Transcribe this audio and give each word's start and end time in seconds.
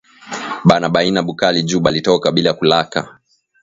Bana 0.69 0.87
baima 0.95 1.21
bukali 1.27 1.59
ju 1.69 1.77
balitoka 1.85 2.27
bila 2.35 2.51
kulaka 2.59 3.01